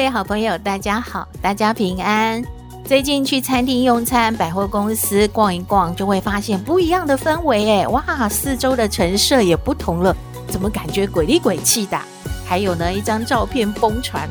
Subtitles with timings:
[0.00, 2.42] 各位好朋友，大家好，大家平安。
[2.86, 7.70] 最近去餐厅用餐、百货公司逛一逛，就会发现不一样的氛围。
[7.70, 10.16] 哎，哇，四周的陈设也不同了，
[10.48, 12.00] 怎么感觉鬼里鬼气的？
[12.46, 14.26] 还有呢，一张照片疯传，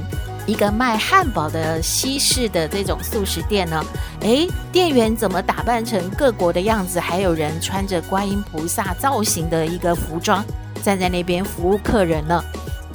[0.48, 3.86] 一个卖汉堡的西式的这种素食店呢，
[4.22, 6.99] 哎，店员怎么打扮成各国的样子？
[6.99, 10.44] 还有人穿着观音菩萨造型的一个服装，
[10.82, 12.44] 站在那边服务客人呢。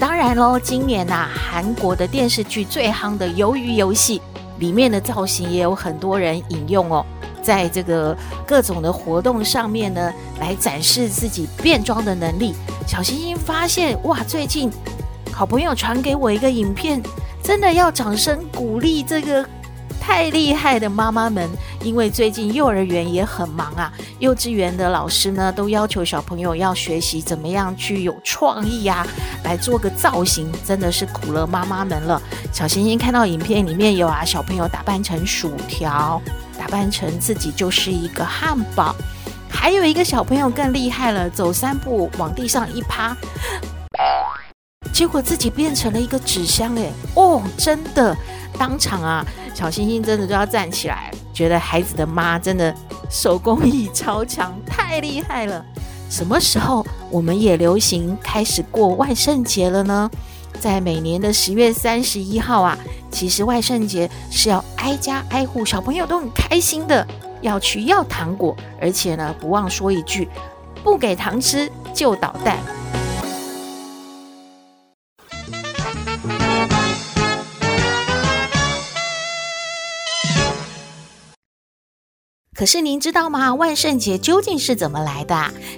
[0.05, 4.19] 当然喽，今年呐、啊，韩国的电视剧最夯的《鱿鱼游戏》
[4.59, 7.03] 里面的造型也有很多人引用哦，
[7.43, 8.15] 在这个
[8.47, 12.53] 各种的活动上面呢，来展示自己变装的能力。
[12.87, 14.71] 小星星发现哇，最近
[15.33, 17.03] 好朋友传给我一个影片，
[17.43, 19.43] 真的要掌声鼓励这个。
[20.07, 21.49] 太厉害的妈妈们，
[21.83, 29.05] 因为最近幼儿园也很忙啊，幼稚园的老师呢都要求小朋友要学习怎么样去有创意啊，
[29.45, 32.21] 来做个造型，真的是苦了妈妈们了。
[32.53, 36.21] 小星星看到影片里面有啊，小朋友打扮成薯条，
[36.59, 38.95] 打扮成自己就是一个汉堡，
[39.49, 43.17] 还有一个小朋友更厉害了，走三步往地上一趴，
[44.93, 48.15] 结果自己变成了一个纸箱，哎，哦，真的。
[48.59, 49.25] 当场啊，
[49.55, 52.75] 小星星真的就要站起来，觉得孩子的妈真的
[53.11, 55.65] 手工艺超强，太厉害了。
[56.11, 60.11] 什么时候我们也流行开始过万圣节了呢？
[60.61, 62.79] 在每年的十月三十一号啊，
[63.11, 67.05] 其实万圣节是要挨家挨户，小朋友都很开心的
[67.41, 70.29] 要去要糖果，而且呢，不忘说一句，
[70.85, 72.59] 不给糖吃就捣蛋。
[82.55, 83.53] 可是您知道吗？
[83.53, 85.35] 万圣节究竟是怎么来的？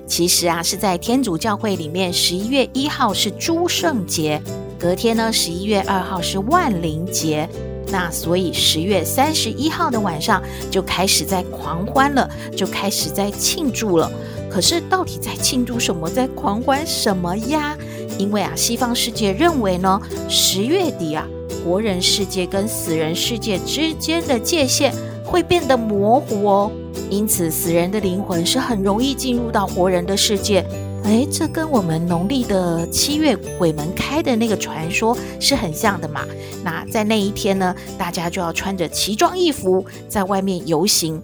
[0.06, 4.42] 其实啊，是在天主教会里面，十一月一号是诸圣节，
[4.78, 7.48] 隔天呢，十一月二号是万灵节。
[7.88, 14.12] 那所以十月三十一号的晚上就开始在狂欢了，就开始在庆祝了。
[14.50, 16.10] 可是到底在庆祝什么？
[16.10, 17.74] 在狂欢什么呀？
[18.18, 19.98] 因为啊，西方世界认为呢，
[20.28, 21.26] 十月底啊，
[21.64, 24.92] 活人世界跟死人世界之间的界限。
[25.26, 26.72] 会变得模糊哦，
[27.10, 30.64] 因此死人的灵魂是很容易进入到活人的世界。
[31.04, 36.22] 诶，这跟我们农历的七月鬼门开的那个传说是很像的嘛。
[36.64, 41.22] 那在那一天呢，大家就要穿着奇装异服在外面游行。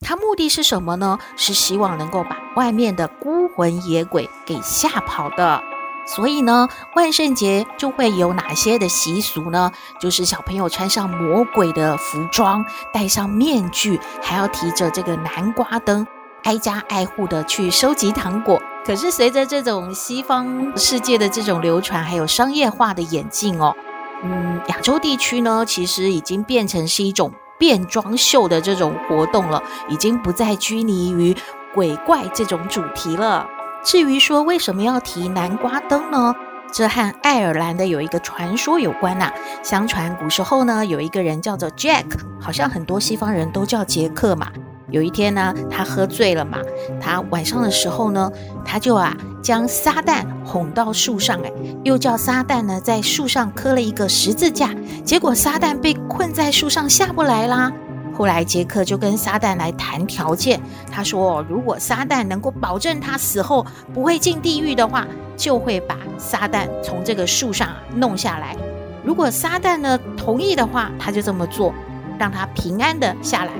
[0.00, 1.18] 它目的是什么呢？
[1.36, 5.60] 是希望能够把外面的孤魂野鬼给吓跑的。
[6.06, 9.72] 所以呢，万圣节就会有哪些的习俗呢？
[9.98, 16.06] 就是小朋友穿上魔鬼的服装，戴上面具，还要提着这个南瓜灯，
[16.44, 18.62] 挨家挨户的去收集糖果。
[18.84, 23.74] 可是随着这种西方世界的这种流传，还有商业化的演进哦，
[24.22, 31.36] 嗯，亚洲地区呢，其实已经变成是一种变装秀的这种活动了，已经不再拘泥于
[31.74, 33.48] 鬼怪这种主题了。
[33.86, 36.34] 至于说为什么要提南瓜灯呢？
[36.72, 39.32] 这和爱尔兰的有一个传说有关呐、啊。
[39.62, 42.04] 相传古时候呢，有一个人叫做 Jack，
[42.40, 44.48] 好像很多西方人都叫杰克嘛。
[44.90, 46.58] 有一天呢，他喝醉了嘛，
[47.00, 48.28] 他晚上的时候呢，
[48.64, 51.52] 他就啊将撒旦哄到树上，哎，
[51.84, 54.74] 又叫撒旦呢在树上刻了一个十字架，
[55.04, 57.70] 结果撒旦被困在树上下不来啦。
[58.16, 60.58] 后来，杰克就跟撒旦来谈条件。
[60.90, 65.06] 他说：“如果撒旦能够保证他死后不会进地狱的话，
[65.36, 68.56] 就会把撒旦从这个树上弄下来。
[69.04, 71.74] 如果撒旦呢同意的话，他就这么做，
[72.18, 73.52] 让他平安的下来。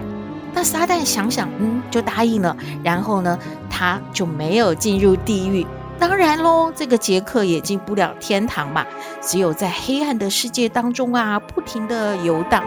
[0.55, 2.57] 那撒旦想想，嗯，就答应了。
[2.83, 3.39] 然后呢，
[3.69, 5.67] 他就没有进入地狱。
[5.99, 8.87] 当然喽，这个杰克也进不了天堂嘛，
[9.21, 12.65] 只有在黑暗的世界当中啊，不停的游荡。”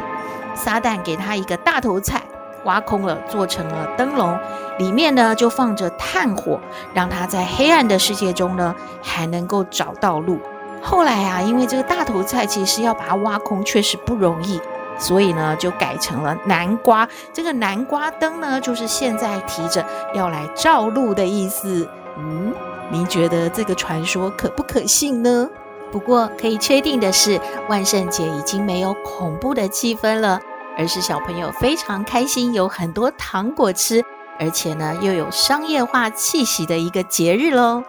[0.61, 2.21] 撒旦给他一个大头菜，
[2.65, 4.37] 挖空了做成了灯笼，
[4.77, 6.59] 里面呢就放着炭火，
[6.93, 10.37] 让他在黑暗的世界中呢还能够找到路。
[10.81, 14.59] 后来啊，因为这个大头菜其实要把它挖空确实不容易，
[14.97, 17.07] 所以呢就改成了南瓜。
[17.31, 21.87] 这个南瓜灯呢，就是现在提着要来照路的意思。
[22.17, 22.53] 嗯，
[22.89, 25.49] 您觉得这个传说可不可信呢？
[25.91, 30.39] 不过可以确定的是，万圣节已经没有恐怖的气氛了，
[30.79, 34.01] 而是小朋友非常开心，有很多糖果吃，
[34.39, 37.83] 而且呢又有商业化气息的一个节日喽。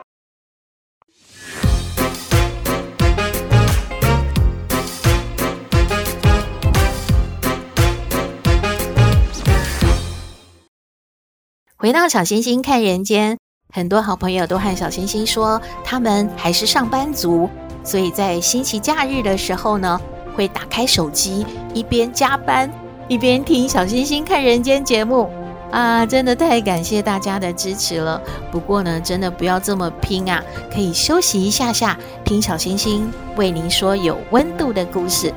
[11.76, 13.38] 回到小星星看人间，
[13.72, 17.48] 很多好朋友都和小星星说，他们还是上班族，
[17.84, 19.98] 所以在星期假日的时候呢，
[20.34, 22.70] 会打开手机，一边加班
[23.10, 25.28] 一边听小星星看人间节目
[25.72, 26.06] 啊！
[26.06, 28.22] 真的太感谢大家的支持了。
[28.52, 30.40] 不过呢，真的不要这么拼啊，
[30.72, 35.34] 可以休息一下下，听小星星为您说有温度的故事。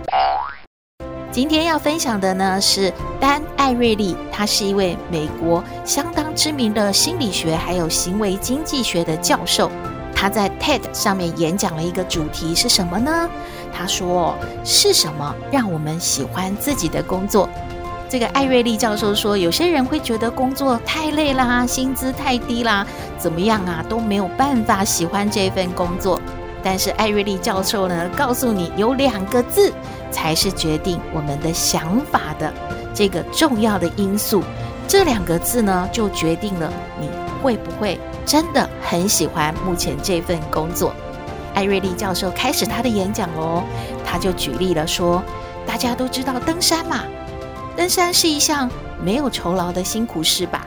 [1.32, 9.72] 今天要分享的呢是丹·艾瑞利，他是一位美国相当知名的心理学还有行为经济学的教授。
[10.16, 13.28] 他在 TED 上面演讲了一个主题是什么呢？
[13.74, 17.50] 他说：“是什么让我们喜欢自己的工作？”
[18.08, 22.86] 这个艾瑞利教授说，有些人会觉得工作太累啦，薪资太低啦，
[23.18, 26.22] 怎么样啊都没有办法喜欢这份工作。
[26.64, 29.74] 但是艾瑞利教授呢，告诉你有两个字。
[30.14, 32.54] 才是决定我们的想法的
[32.94, 34.44] 这个重要的因素。
[34.88, 36.72] 这两个字呢，就决定了
[37.02, 37.10] 你
[37.42, 40.94] 会不会真的很喜欢目前这份工作。
[41.54, 43.64] 艾瑞利教授开始他的演讲喽，
[44.06, 45.24] 他就举例了说，
[45.66, 47.04] 大家都知道登山嘛，
[47.76, 48.70] 登山是一项
[49.02, 50.66] 没有酬劳的辛苦事吧？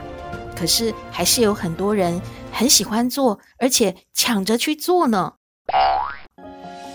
[0.55, 5.33] 可是还是有很多人很喜欢做，而且抢着去做呢。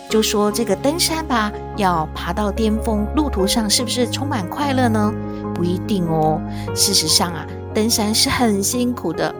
[0.08, 5.12] 就说这个登山吧，要爬到巅峰，路途上是不是充满快乐呢？
[5.54, 6.40] 不一定哦。
[6.74, 9.34] 事实上啊，登山是很辛苦的，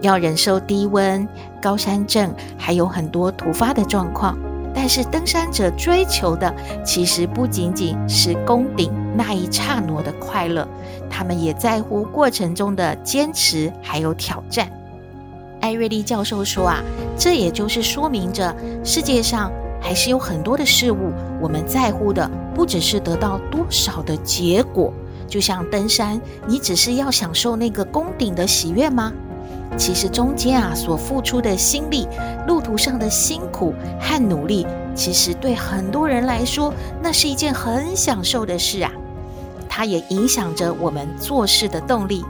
[0.00, 1.26] 要忍受低温、
[1.60, 4.38] 高山症，还有很多突发的状况。
[4.74, 6.54] 但是登山者追求的，
[6.84, 10.66] 其实不仅仅是攻顶那一刹那的快乐，
[11.10, 14.68] 他们也在乎过程中的坚持还有挑战。
[15.60, 16.82] 艾瑞利教授说啊，
[17.16, 18.54] 这也就是说明着
[18.84, 19.50] 世界上。
[19.80, 24.92] 还是有很多的事物，我们在乎的不只是得到多少的结果。
[25.28, 29.12] 就像登山，你只是要享受那个攻顶的喜悦吗？
[29.76, 32.08] 其实中间啊，所付出的心力，
[32.46, 36.72] 路途上的辛苦和努力，其实对很多人来说，
[37.02, 38.90] 那是一件很享受的事啊。
[39.68, 42.24] 它也影响着我们做事的动力。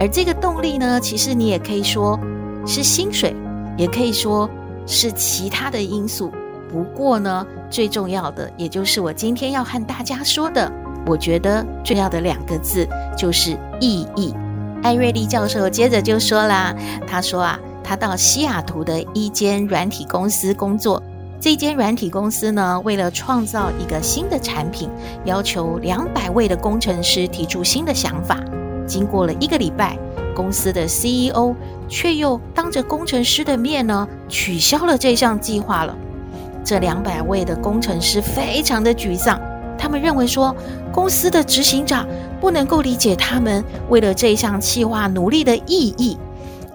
[0.00, 2.18] 而这个动力呢，其实你也可以说
[2.66, 3.36] 是薪水，
[3.76, 4.50] 也可以说
[4.86, 6.32] 是其他的因素。
[6.68, 10.72] 不过呢，最重要的，也就是我今天要和大家说的，
[11.06, 14.34] 我觉得重要的两个字就是意义。
[14.82, 16.74] 艾瑞利教授接着就说啦，
[17.06, 21.02] 他说啊，他到西雅图的一间软体公司工作，
[21.38, 24.88] 这间软体公司呢，为了创造一个新的产品，
[25.24, 28.38] 要求两百位的工程师提出新的想法。
[28.86, 29.98] 经过了一个礼拜，
[30.34, 31.54] 公司的 CEO
[31.88, 35.94] 却又当着工程师的面呢，取消了这项计划了。
[36.64, 39.40] 这两百位的工程师非常的沮丧，
[39.80, 40.54] 他们认为说，
[40.92, 42.06] 公司的执行长
[42.38, 46.18] 不能够理解他们为了这项计划努力的意义，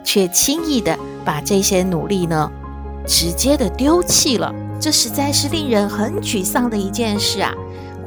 [0.03, 2.51] 却轻易的把这些努力呢，
[3.05, 4.51] 直接的丢弃了。
[4.79, 7.53] 这实在是令人很沮丧的一件事啊！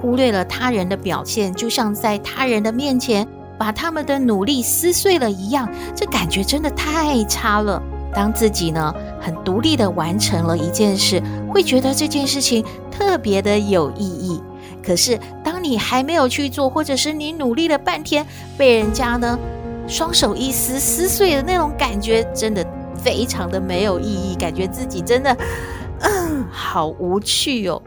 [0.00, 7.80] 忽略了他人的表现，就像在他人的面前把他们的努力撕碎了一样，这感觉真的太差了。
[8.12, 14.40] 当自己呢，很独立的完成了一件事，会觉得这件事情特别的有意义。
[14.88, 18.26] 可是，当你还没有去做，或者是你努力了半天，
[18.56, 19.38] 被人家呢
[19.86, 22.66] 双手一撕撕碎的那种感觉，真的
[22.96, 25.36] 非常的没有意义，感觉自己真的
[26.00, 27.82] 嗯好无趣、哦。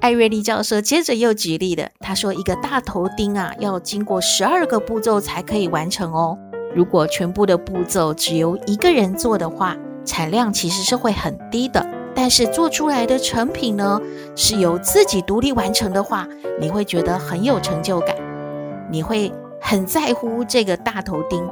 [0.00, 6.36] 艾瑞利教授接着又举例了，他说一个大头钉啊，要经过十二个步骤才可以完成哦。
[6.74, 11.86] 如果全部的步骤只由一个人做的话，产量其实是会很低的。
[12.14, 14.00] 但是做出来的成品呢，
[14.36, 16.26] 是由自己独立完成的话，
[16.60, 18.14] 你会觉得很有成就感，
[18.90, 21.46] 你会很在乎这个大头钉。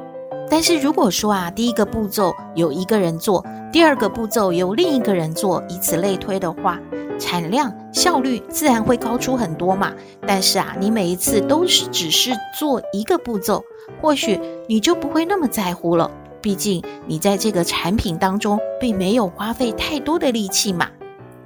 [0.48, 6.78] 但是如果说啊，第一个步骤由一个人做，第二个步骤由另一个人做，以此类推的话，
[7.18, 9.92] 产量效率自然会高出很多嘛。
[10.26, 13.64] 但是啊，你每一次都是只是做一个步骤。
[14.00, 14.38] 或许
[14.68, 16.10] 你就不会那么在乎了，
[16.42, 20.88] 毕竟你在这个产品当中并没有花费太多的力气嘛。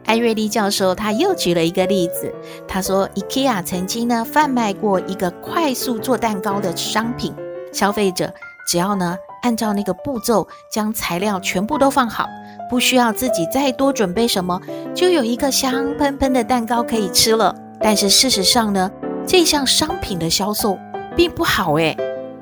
[0.07, 2.33] 艾瑞利教授他又举了一个例子，
[2.67, 7.35] 他说，IKEA 曾经呢贩卖过一个快速做蛋糕的商品，
[7.73, 8.33] 消费者
[8.69, 12.25] 只要呢按照那个步骤将材料全部都放好，
[12.71, 14.61] 不需要自己再多准备什么，
[14.95, 17.55] 就有一个香喷喷的蛋糕可以吃了。
[17.81, 18.91] 但是事实上呢，
[19.27, 20.79] 这项商品的销售
[21.17, 21.97] 并不好诶，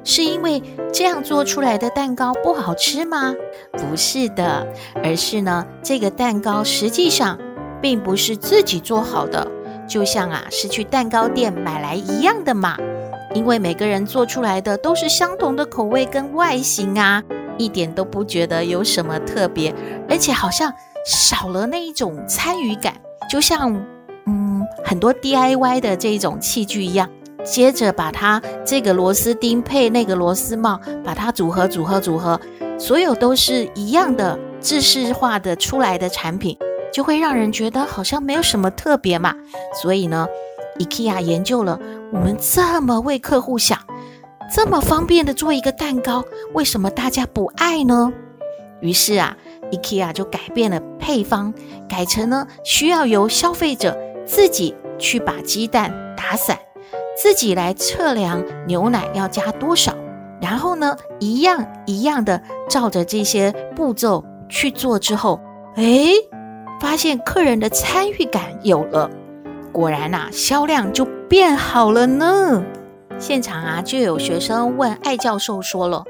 [0.04, 3.34] 是因为这样做出来的蛋糕不好吃吗？
[3.73, 4.66] 不是的，
[5.02, 7.38] 而是呢，这个蛋糕实际上
[7.80, 9.50] 并不是自己做好的，
[9.88, 12.76] 就像啊是去蛋糕店买来一样的嘛。
[13.34, 17.20] 因为每个人做出来的都是相同的口味跟外形啊，
[17.58, 19.75] 一点都不觉得有什么特别，
[20.08, 20.73] 而且好像
[21.04, 22.94] 少了那一种参与感，
[23.28, 23.75] 就像
[24.26, 27.11] 嗯很多 DIY 的这种器具一样，
[27.44, 32.40] 接着把它这个螺丝钉配那个螺丝帽，把它组合组合组合，
[32.78, 36.56] 所有都是一样的制式化的出来的产品，
[36.92, 39.34] 就会让人觉得好像没有什么特别嘛，
[39.80, 40.26] 所以呢。
[40.76, 41.78] IKEA 研究了，
[42.12, 43.78] 我们这么为客户想，
[44.52, 48.12] 这么方便的做一个蛋糕，为什么大家不爱呢？
[48.80, 49.36] 于是啊
[49.70, 51.54] ，IKEA 就改变了配方，
[51.88, 53.96] 改成呢需要由消费者
[54.26, 56.58] 自己去把鸡蛋打散，
[57.16, 59.94] 自己来测量牛奶要加多少，
[60.40, 65.40] 然后呢一样一样的照着这些步骤去做之后，
[65.76, 66.12] 诶，
[66.80, 69.11] 发现客人的参与感有了。
[69.73, 72.62] 果然呐、啊，销量就变好了呢。
[73.18, 76.04] 现场啊，就有学生问艾教授说了：“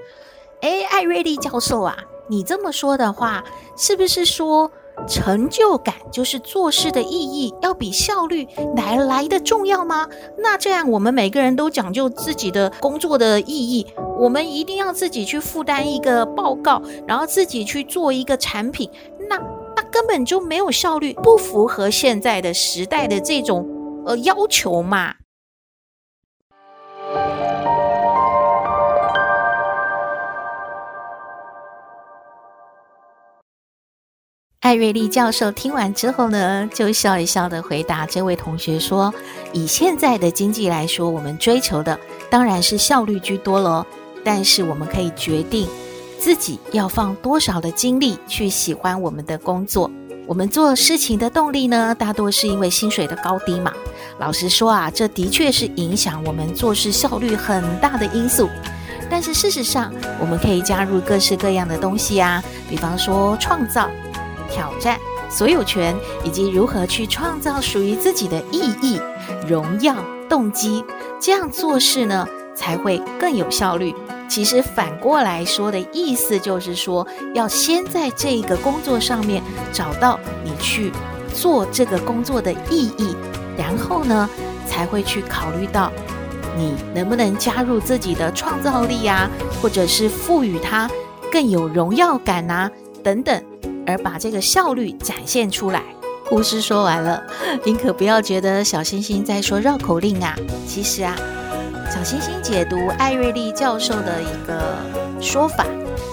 [0.62, 1.96] 哎，艾瑞丽教授啊，
[2.28, 3.44] 你这么说的话，
[3.76, 4.70] 是不是说
[5.06, 8.46] 成就感就是做事的意义要比效率
[8.76, 10.08] 来来的重要吗？
[10.38, 13.86] 那这样我们每个人都讲究自己的工作的意义，
[14.18, 18.90] 我们一定要自己去负担一个报告，然后自己去做一个产品，
[19.28, 19.36] 那
[19.76, 23.64] 那？”根本就没有效率，不符合现在的时代的这种
[24.04, 25.14] 呃要求嘛。
[34.64, 39.12] 艾瑞丽教授听完之后呢，就笑一笑的回答这位同学说
[39.52, 43.86] ：“以现在的经济来说，我们追求的当然是效率居多了，
[44.24, 45.68] 但是我们可以决定。”
[46.18, 49.90] 自己要放多少的精力去喜欢我们的工作？
[50.26, 53.70] 我们做事情的动力呢，大多是因为薪水的高低嘛。
[54.18, 58.48] 老实说啊，这的确是影响我们做事效率很大的因素。
[59.10, 63.90] 但是事实上，我们可以加入各式各样的东西啊，比方说创造、
[64.54, 69.00] 挑战、所有权，以及如何去创造属于自己的意义、
[69.48, 69.96] 荣耀、
[70.28, 70.84] 动机。
[71.20, 73.92] 这样做事呢，才会更有效率。
[74.28, 79.42] 其实反过来说的意思就是说，要先在这个工作上面
[79.72, 80.92] 找到你去
[81.32, 83.14] 做这个工作的意义，
[83.56, 84.28] 然后呢，
[84.66, 85.92] 才会去考虑到
[86.56, 89.28] 你能不能加入自己的创造力啊，
[89.60, 90.88] 或者是赋予它
[91.30, 92.70] 更有荣耀感啊
[93.02, 93.42] 等等，
[93.86, 95.82] 而把这个效率展现出来。
[96.28, 97.22] 故事说完了，
[97.64, 100.34] 您可不要觉得小星星在说绕口令啊，
[100.66, 101.16] 其实啊。
[101.90, 104.78] 小星星解读艾瑞丽教授的一个
[105.20, 105.66] 说法，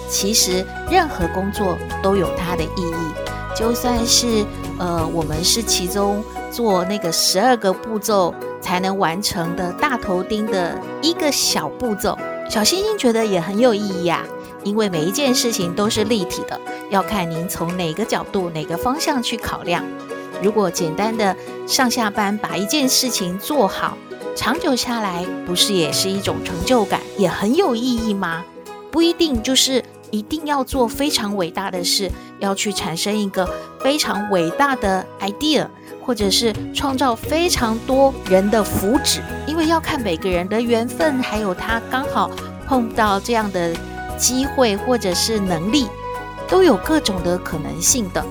[0.10, 4.46] 其实任何工作都有它的意义，就算是
[4.78, 12.16] 呃我们是其中做那个十二个步骤才能完成的大头钉的一个小步骤，
[12.50, 14.24] 小星星觉得也很有意义呀，
[14.64, 19.84] 因为每一件事情都是立体的，要看您从哪个角度、哪个方向去考量。
[20.42, 21.36] 如果简单的
[21.68, 23.98] 上下班把一件事情做好。
[24.34, 28.46] 长久下来，不是也是一种成就感，也很有意义吗？
[28.90, 33.48] 不一定就是一定要做非常伟大的事，要去产生一个
[33.82, 35.68] 非常伟大的 idea，
[36.06, 42.32] 或者是创造非常多人的福祉，因为要看每个人的缘分，还有他刚好
[42.66, 43.76] 碰到这样的
[44.22, 45.88] 机会或者是能力，
[46.48, 48.24] 都有各种的可能性的。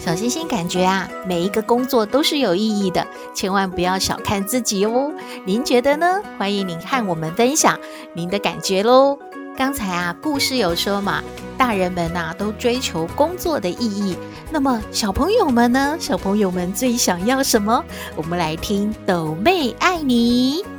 [0.00, 5.12] 小星星感觉啊，每一个工作都是有意义的，千万不要小看自己哦。
[5.44, 6.20] 您觉得呢？
[6.38, 7.78] 欢迎您和我们分享
[8.14, 9.18] 您的感觉喽。
[9.56, 11.22] 刚才啊，故事有说嘛，
[11.58, 14.16] 大人们呐、都追求工作的意义，
[14.50, 15.96] 那么小朋友们呢？
[16.00, 17.84] 小朋友们最想要什么？
[18.16, 20.77] 我们来听斗妹爱你。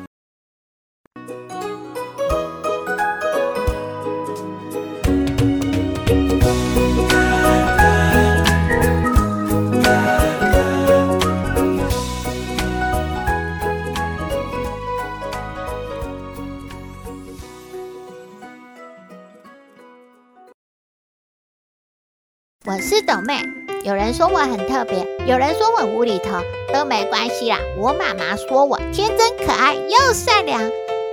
[22.81, 23.41] 是斗妹，
[23.83, 26.41] 有人说我很特别，有人说我无厘头，
[26.73, 27.59] 都没关系啦。
[27.77, 30.61] 我妈妈说我天真可爱又善良，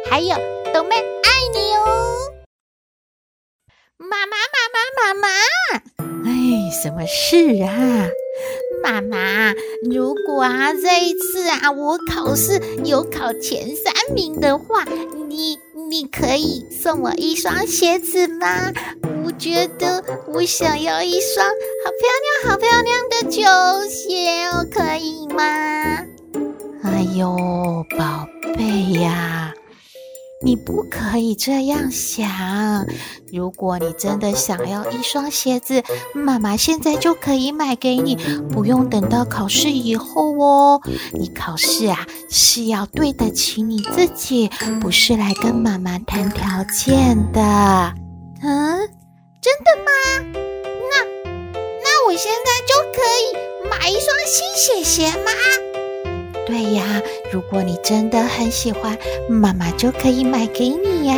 [0.09, 0.37] 还有
[0.73, 2.17] 斗妹爱你哦。
[3.99, 5.29] 妈妈，妈妈，妈妈！
[6.25, 8.09] 哎，什么事啊？
[8.83, 9.53] 妈妈，
[9.91, 14.85] 如果啊这一次啊我考试有考前三名的话，
[15.29, 15.59] 你
[15.91, 18.73] 你可以送我一双鞋子吗？
[19.27, 21.45] 我觉得我想要一双
[21.85, 23.43] 好漂亮、好漂亮的球
[23.91, 25.43] 鞋哦，可以吗？
[26.85, 29.53] 哎呦，宝贝呀！
[30.45, 32.87] 你不可以这样想。
[33.33, 35.83] 如果你真的想要一双鞋子，
[36.15, 38.15] 妈妈现在就可以买给你，
[38.53, 40.81] 不用等到考试以后哦。
[41.15, 44.49] 你考试啊是要对得起你自己，
[44.81, 47.93] 不是来跟妈妈谈条件的。
[48.43, 48.89] 嗯，
[49.47, 49.93] 真的吗？
[50.91, 51.05] 那
[51.81, 53.25] 那我现在就可以
[53.71, 55.31] 买一双新鞋鞋吗？
[56.45, 57.01] 对呀，
[57.31, 58.99] 如果你真的很喜欢，
[59.29, 61.15] 妈妈就可以买给你呀！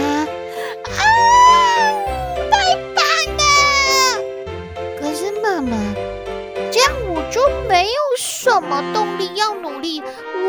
[0.84, 1.00] 啊，
[2.50, 3.02] 太棒
[3.38, 3.42] 了！
[5.00, 5.94] 可是妈妈，
[6.70, 10.02] 这样我就没有什么动力要努力。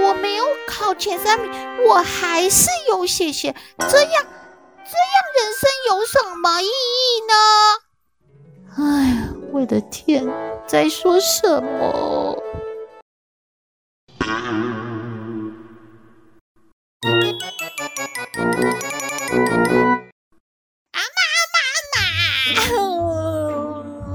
[0.03, 1.49] 我没有考前三名，
[1.87, 3.55] 我还是有谢谢。
[3.89, 4.25] 这样，这样
[5.41, 7.33] 人生有什么意义呢？
[8.77, 10.27] 哎呀，我的天，
[10.67, 12.37] 在说什么？
[14.17, 14.59] 阿妈，
[20.91, 20.99] 阿
[21.95, 22.01] 妈，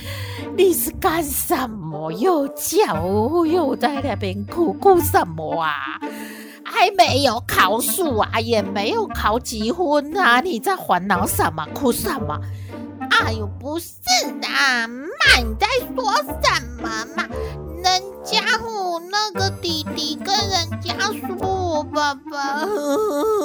[0.56, 2.12] 你是干什么？
[2.12, 5.98] 又叫又在那边哭，哭什么啊？
[6.78, 11.66] 还没有考数啊，也没有考几分啊，你在烦恼什么？
[11.74, 12.40] 哭什么？
[13.10, 13.86] 哎呦，不是
[14.40, 17.26] 的，妈，你在说什么嘛？
[17.82, 20.94] 人家我那个弟弟跟人家
[21.26, 22.64] 说我爸爸，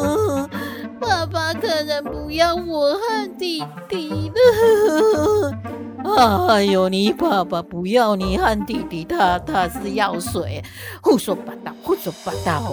[0.99, 5.57] 爸爸可能不要我和弟弟了。
[6.49, 10.63] 哎呦，你爸爸不要你和弟弟，他他是要谁？
[11.01, 12.71] 胡说八道，胡说八道。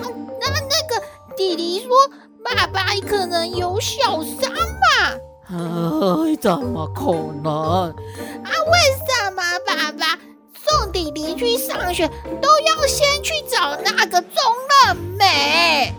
[0.00, 1.02] 那那那个
[1.36, 1.90] 弟弟说，
[2.44, 4.86] 爸爸可能有小三嘛？
[5.50, 7.52] 哎，怎么可能？
[7.52, 10.18] 啊，为什么爸爸？
[10.54, 12.08] 送弟弟去上学
[12.40, 15.92] 都要先去找那个钟乐美，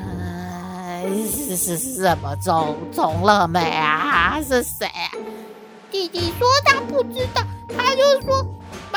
[0.00, 4.40] 哎，是是是什么钟钟乐美啊？
[4.42, 4.88] 是谁？
[5.90, 7.42] 弟弟说他不知道，
[7.76, 8.44] 他就说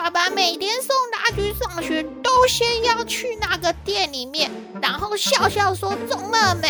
[0.01, 4.49] 爸爸每天送他去上学都先要去那个店里面，
[4.81, 6.69] 然后笑笑说这么美，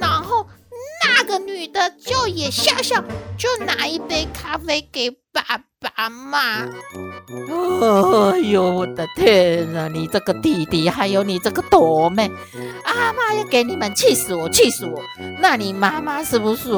[0.00, 0.48] 然后
[1.04, 3.04] 那个女的就也笑笑，
[3.36, 5.44] 就拿一杯咖啡给爸。
[5.94, 6.66] 爸妈。
[8.32, 9.88] 哎呦，我的天啊！
[9.88, 12.30] 你这个弟弟，还有你这个朵妹，
[12.84, 15.00] 阿妈要给你们气死我，气死我！
[15.40, 16.70] 那你妈妈是不是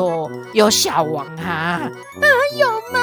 [0.53, 1.81] 有小王啊？
[1.81, 2.27] 啊
[2.59, 3.01] 有吗？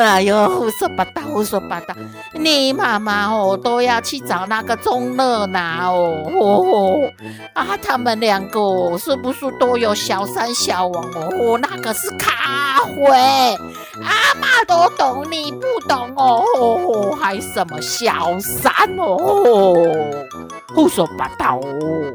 [0.00, 1.94] 哎呦，胡说八道，胡说八道！
[2.34, 7.10] 你妈妈哦都要去找那个钟乐拿哦，哦
[7.54, 8.60] 啊，他们两个
[8.98, 11.58] 是不是都有小三小王哦？
[11.58, 13.56] 那个是咖啡，
[14.02, 16.44] 阿妈都懂，你不懂哦。
[16.58, 19.16] 哦，还什么小三哦？
[20.74, 22.14] 胡说八道哦！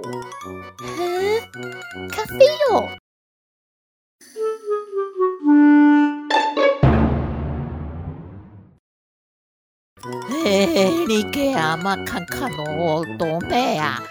[0.80, 1.42] 嗯，
[2.10, 2.88] 咖啡哦。
[10.30, 14.02] 嘿嘿，你给阿妈看看哦，多美啊！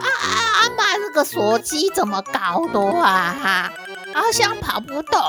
[0.00, 0.28] 啊啊，
[0.62, 3.36] 阿妈这个手机怎么搞的啊？
[3.42, 3.72] 哈，
[4.14, 5.20] 好像跑不动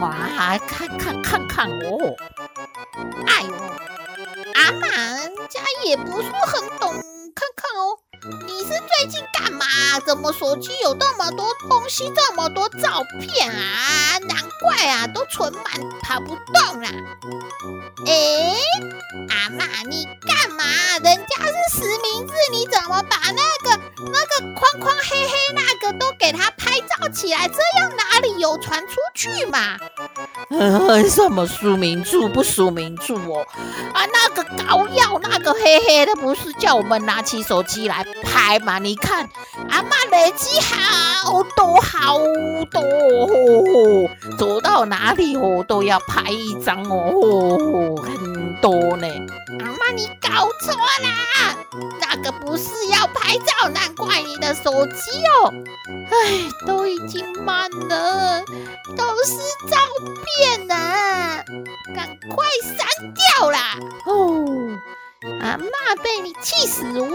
[0.00, 0.56] 啊！
[0.68, 2.14] 看看看看哦。
[3.26, 3.52] 哎呦！
[4.54, 4.86] 阿妈，
[5.20, 6.94] 人家也不是很懂，
[7.34, 7.98] 看看哦。
[8.46, 9.64] 你是最近干嘛？
[10.06, 14.18] 怎么手机有那么多东西，这么多照片啊？
[14.28, 15.64] 难怪啊，都存满，
[16.02, 16.90] 跑不动啊。
[18.06, 18.56] 哎，
[19.28, 20.64] 阿妈，你干嘛？
[21.02, 27.48] 人家是实名制，你怎么把那个那个框框黑黑那个都给他拍照起来？
[27.48, 29.76] 这样哪里有传出去嘛？
[30.50, 33.46] 呃， 什么实名制不实名制哦？
[33.92, 38.78] 啊，那个膏药，那个黑黑的，不是叫我们拿起手机来拍嘛？
[38.78, 39.28] 你看，
[39.70, 42.18] 阿妈累积好多好
[42.70, 42.80] 多，
[44.38, 49.06] 走到哪里哦都要拍一张哦，很多呢。
[49.60, 51.56] 阿妈，你搞错啦，
[52.00, 55.52] 那个不是要拍照，难怪你的手机哦，
[56.10, 58.42] 哎，都已经满了，
[58.96, 59.36] 都是
[59.68, 59.78] 照
[60.24, 61.44] 片啊，
[61.94, 63.76] 赶快删掉啦！
[64.06, 64.44] 哦，
[65.40, 65.64] 阿妈
[66.02, 67.10] 被你气死呜！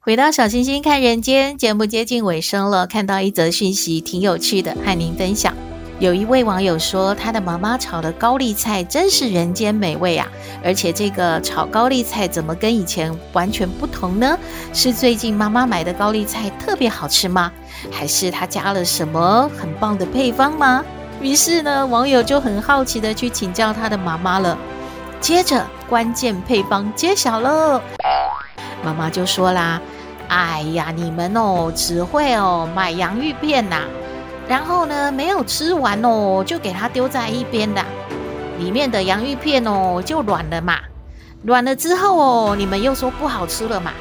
[0.00, 5.54] 回到小星星看人间节目接近尾声了，看到一则讯息挺有趣的，和您分享。
[5.98, 10.28] 有一位网友说，他的妈妈炒的高丽菜真是人间美味啊！
[10.62, 14.38] 而且这个炒高丽菜怎么跟以前完全不同呢？
[14.72, 17.50] 是最近妈妈买的高丽菜特别好吃吗？
[17.90, 20.84] 还是他加了什么很棒的配方吗？
[21.20, 24.56] 于是呢，网友就很好奇的去请教他的妈妈了。
[25.20, 27.82] 接着，关键配方揭晓了，
[28.84, 29.80] 妈妈就说啦。
[30.28, 33.82] 哎呀，你们哦，只会哦买洋芋片呐，
[34.48, 37.84] 然后呢，没有吃完哦，就给它丢在一边的，
[38.58, 40.78] 里面的洋芋片哦就软了嘛，
[41.42, 43.92] 软了之后哦，你们又说不好吃了嘛，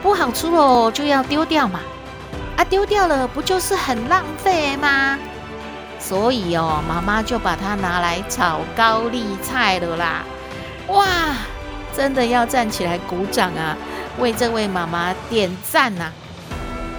[0.00, 1.80] 不好吃了就要丢掉嘛，
[2.56, 5.18] 啊，丢掉了不就是很浪费吗？
[5.98, 10.22] 所以哦，妈妈就把它拿来炒高丽菜了啦，
[10.86, 11.04] 哇，
[11.94, 13.76] 真的要站起来鼓掌啊！
[14.20, 16.12] 为这位妈妈点赞呐、啊！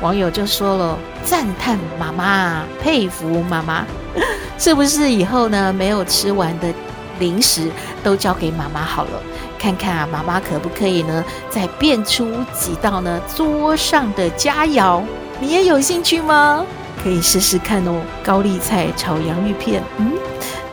[0.02, 3.86] 网友就说了：“赞叹妈妈，佩服妈妈，
[4.58, 6.74] 是不是以后呢，没有吃完的
[7.20, 7.70] 零食
[8.02, 9.22] 都交给妈妈好了？
[9.58, 15.04] 看看啊，妈妈可不可以呢，再变出几道呢桌上的佳肴？
[15.42, 16.66] 你也有兴趣吗？
[17.04, 18.02] 可以试试看哦。
[18.24, 20.14] 高丽菜炒洋芋片，嗯，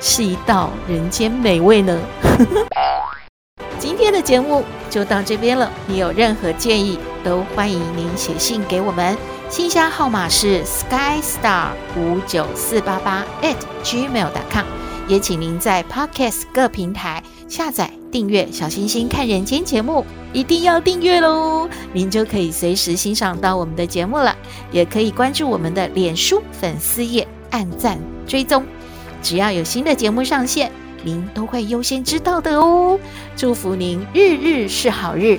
[0.00, 1.98] 是一道人间美味呢。
[3.78, 5.70] ”今天的节目就到这边了。
[5.86, 9.18] 你有任何建议，都欢迎您写信给我们，
[9.50, 14.64] 信箱号码是 skystar 五九四八八 at gmail.com。
[15.08, 21.68] 也请您在 Podcast 各平台下载订阅《小星星看人间》节目，一定要订阅喽！
[21.92, 24.32] 您就可以随时欣赏到我们的节目了。
[24.70, 28.64] 也可以关注我们的脸书粉丝页，按赞追踪，
[29.20, 30.70] 只要有新的节目上线。
[31.02, 32.98] 您都会优先知道的哦！
[33.36, 35.38] 祝福您日日是好日，